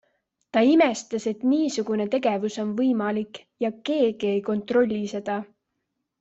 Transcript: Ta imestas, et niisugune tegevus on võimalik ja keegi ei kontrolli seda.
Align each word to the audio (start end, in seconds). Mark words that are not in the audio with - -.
Ta 0.55 0.61
imestas, 0.67 1.27
et 1.31 1.43
niisugune 1.49 2.07
tegevus 2.15 2.57
on 2.63 2.71
võimalik 2.81 3.41
ja 3.67 3.71
keegi 3.91 4.33
ei 4.39 4.41
kontrolli 4.49 5.05
seda. 5.15 5.39